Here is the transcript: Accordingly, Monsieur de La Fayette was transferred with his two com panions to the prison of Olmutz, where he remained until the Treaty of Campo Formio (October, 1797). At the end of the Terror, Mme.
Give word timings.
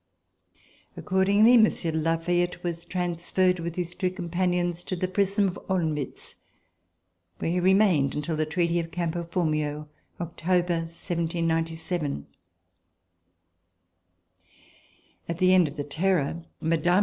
Accordingly, 0.97 1.57
Monsieur 1.57 1.91
de 1.91 1.97
La 1.99 2.17
Fayette 2.17 2.63
was 2.63 2.85
transferred 2.85 3.59
with 3.59 3.75
his 3.75 3.93
two 3.93 4.09
com 4.09 4.31
panions 4.31 4.83
to 4.87 4.95
the 4.95 5.07
prison 5.07 5.47
of 5.47 5.59
Olmutz, 5.69 6.37
where 7.37 7.51
he 7.51 7.59
remained 7.59 8.15
until 8.15 8.35
the 8.35 8.47
Treaty 8.47 8.79
of 8.79 8.89
Campo 8.89 9.23
Formio 9.25 9.89
(October, 10.19 10.89
1797). 10.89 12.25
At 15.29 15.37
the 15.37 15.53
end 15.53 15.67
of 15.67 15.75
the 15.75 15.83
Terror, 15.83 16.45
Mme. 16.59 16.83